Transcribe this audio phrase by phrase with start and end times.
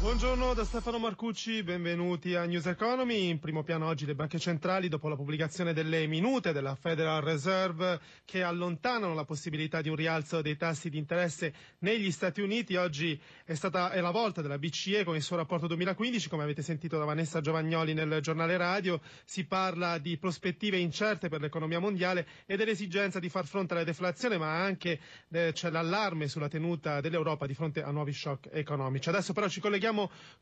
[0.00, 3.30] Buongiorno da Stefano Marcucci, benvenuti a News Economy.
[3.30, 7.98] In primo piano oggi le banche centrali dopo la pubblicazione delle minute della Federal Reserve
[8.24, 12.76] che allontanano la possibilità di un rialzo dei tassi di interesse negli Stati Uniti.
[12.76, 16.62] Oggi è stata è la volta della BCE con il suo rapporto 2015, come avete
[16.62, 19.00] sentito da Vanessa Giovagnoli nel giornale radio.
[19.24, 24.38] Si parla di prospettive incerte per l'economia mondiale e dell'esigenza di far fronte alla deflazione,
[24.38, 29.08] ma anche eh, c'è l'allarme sulla tenuta dell'Europa di fronte a nuovi shock economici.
[29.08, 29.86] Adesso però ci colleghiamo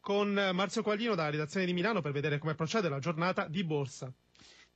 [0.00, 4.12] con Marzio Quaglino dalla redazione di Milano per vedere come procede la giornata di borsa.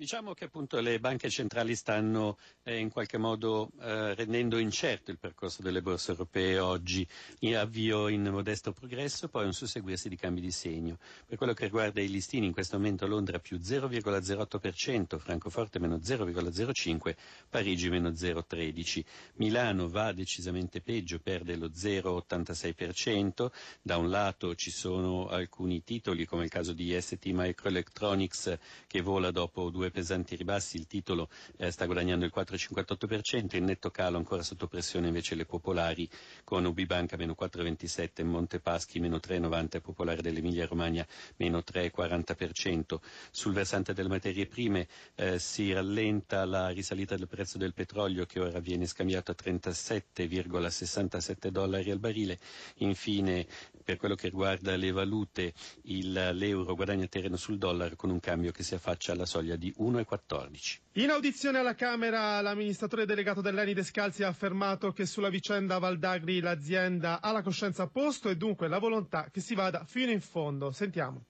[0.01, 5.19] Diciamo che appunto le banche centrali stanno eh, in qualche modo eh, rendendo incerto il
[5.19, 7.07] percorso delle borse europee oggi,
[7.41, 10.97] in avvio in modesto progresso, poi un susseguirsi di cambi di segno.
[11.27, 17.15] Per quello che riguarda i listini, in questo momento Londra più 0,08%, Francoforte meno 0,05%,
[17.51, 23.51] Parigi meno 0,13%, Milano va decisamente peggio, perde lo 0,86%,
[23.83, 29.31] da un lato ci sono alcuni titoli come il caso di ST Microelectronics che vola
[29.31, 34.43] dopo due pesanti ribassi, il titolo eh, sta guadagnando il 4,58%, in netto calo ancora
[34.43, 36.09] sotto pressione invece le popolari
[36.45, 42.99] con Ubibanca meno 4,27%, Montepaschi meno 3,90% Popolare dell'Emilia Romagna meno 3,40%.
[43.31, 48.41] Sul versante delle materie prime eh, si rallenta la risalita del prezzo del petrolio che
[48.41, 52.39] ora viene scambiato a 37,67 dollari al barile.
[52.79, 53.47] Infine
[53.85, 55.53] per quello che riguarda le valute
[55.85, 59.73] il, l'euro guadagna terreno sul dollaro con un cambio che si affaccia alla soglia di
[59.81, 60.79] 1,14.
[61.01, 67.23] In audizione alla Camera l'amministratore delegato dell'Eni Descalzi ha affermato che sulla vicenda Valdagri l'azienda
[67.23, 70.71] ha la coscienza a posto e dunque la volontà che si vada fino in fondo.
[70.71, 71.25] Sentiamo.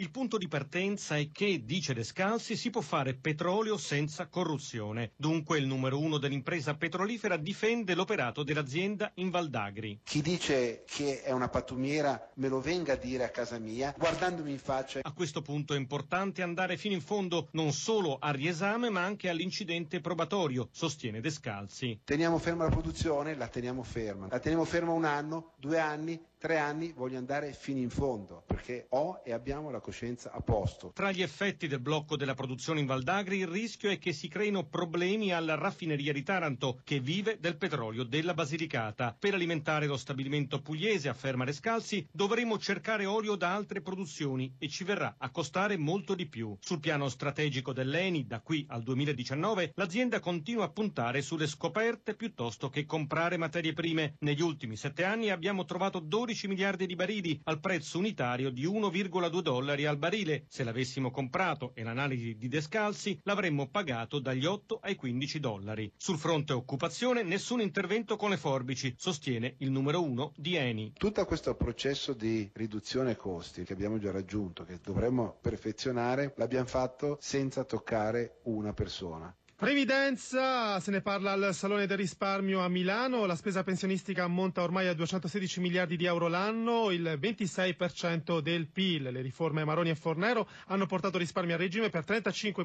[0.00, 5.10] Il punto di partenza è che, dice Descalzi, si può fare petrolio senza corruzione.
[5.16, 9.98] Dunque il numero uno dell'impresa petrolifera difende l'operato dell'azienda in Valdagri.
[10.04, 14.52] Chi dice che è una pattumiera me lo venga a dire a casa mia, guardandomi
[14.52, 15.00] in faccia.
[15.02, 19.28] A questo punto è importante andare fino in fondo non solo al riesame ma anche
[19.28, 22.02] all'incidente probatorio, sostiene Descalzi.
[22.04, 24.28] Teniamo ferma la produzione, la teniamo ferma.
[24.30, 28.86] La teniamo ferma un anno, due anni, tre anni, voglio andare fino in fondo perché
[28.90, 30.90] ho e abbiamo la coscienza a posto.
[30.94, 34.66] Tra gli effetti del blocco della produzione in Valdagri il rischio è che si creino
[34.66, 39.16] problemi alla raffineria di Taranto che vive del petrolio della Basilicata.
[39.18, 44.84] Per alimentare lo stabilimento pugliese, afferma Rescalzi, dovremo cercare olio da altre produzioni e ci
[44.84, 46.54] verrà a costare molto di più.
[46.60, 52.68] Sul piano strategico dell'Eni, da qui al 2019, l'azienda continua a puntare sulle scoperte piuttosto
[52.68, 54.16] che comprare materie prime.
[54.18, 59.40] Negli ultimi sette anni abbiamo trovato 12 miliardi di barili al prezzo unitario di 1,2
[59.40, 60.44] dollari al barile.
[60.48, 65.92] Se l'avessimo comprato e l'analisi di Descalzi l'avremmo pagato dagli 8 ai 15 dollari.
[65.96, 70.92] Sul fronte occupazione nessun intervento con le forbici, sostiene il numero uno di Eni.
[70.96, 77.18] Tutto questo processo di riduzione costi che abbiamo già raggiunto, che dovremmo perfezionare, l'abbiamo fatto
[77.20, 79.34] senza toccare una persona.
[79.60, 84.86] Previdenza, se ne parla al Salone del Risparmio a Milano, la spesa pensionistica ammonta ormai
[84.86, 89.08] a 216 miliardi di euro l'anno, il 26% del PIL.
[89.10, 92.62] Le riforme Maroni e Fornero hanno portato risparmi a regime per 35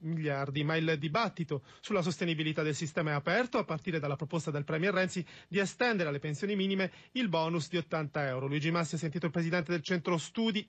[0.00, 4.64] miliardi, ma il dibattito sulla sostenibilità del sistema è aperto a partire dalla proposta del
[4.64, 8.46] Premier Renzi di estendere alle pensioni minime il bonus di 80 euro.
[8.46, 10.68] Luigi Massi ha sentito il presidente del centro studi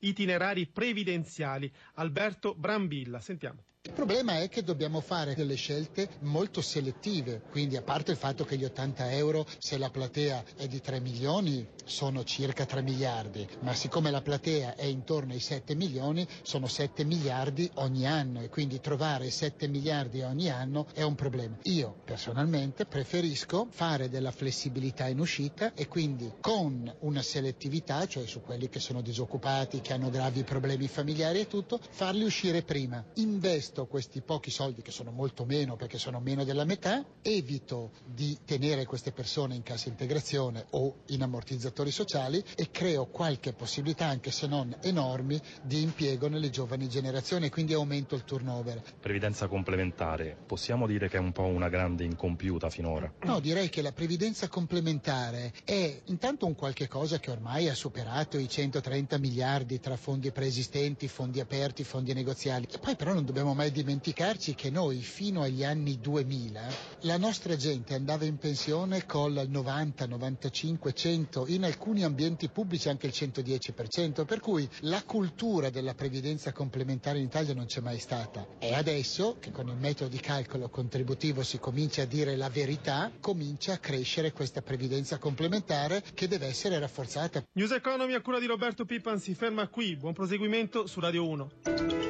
[0.00, 3.20] itinerari previdenziali, Alberto Brambilla.
[3.20, 3.62] Sentiamo.
[4.00, 8.56] Problema è che dobbiamo fare delle scelte molto selettive, quindi a parte il fatto che
[8.56, 13.74] gli 80 euro, se la platea è di 3 milioni, sono circa 3 miliardi, ma
[13.74, 18.80] siccome la platea è intorno ai 7 milioni, sono 7 miliardi ogni anno e quindi
[18.80, 21.58] trovare 7 miliardi ogni anno è un problema.
[21.64, 28.40] Io personalmente preferisco fare della flessibilità in uscita e quindi con una selettività, cioè su
[28.40, 33.04] quelli che sono disoccupati, che hanno gravi problemi familiari e tutto, farli uscire prima.
[33.16, 38.38] Investo questi pochi soldi che sono molto meno perché sono meno della metà, evito di
[38.44, 44.30] tenere queste persone in cassa integrazione o in ammortizzatori sociali e creo qualche possibilità, anche
[44.30, 48.80] se non enormi, di impiego nelle giovani generazioni e quindi aumento il turnover.
[49.00, 53.12] Previdenza complementare, possiamo dire che è un po' una grande incompiuta finora?
[53.22, 58.38] No, direi che la previdenza complementare è intanto un qualche cosa che ormai ha superato
[58.38, 63.52] i 130 miliardi tra fondi preesistenti, fondi aperti, fondi negoziali e poi però non dobbiamo
[63.54, 66.68] mai mai dimenticarci che noi fino agli anni 2000
[67.00, 73.06] la nostra gente andava in pensione col 90, 95, 100, in alcuni ambienti pubblici anche
[73.06, 78.46] il 110%, per cui la cultura della previdenza complementare in Italia non c'è mai stata.
[78.58, 83.10] E adesso, che con il metodo di calcolo contributivo si comincia a dire la verità,
[83.18, 87.42] comincia a crescere questa previdenza complementare che deve essere rafforzata.
[87.52, 89.96] News Economy a cura di Roberto Pippan si ferma qui.
[89.96, 92.09] Buon proseguimento su Radio 1.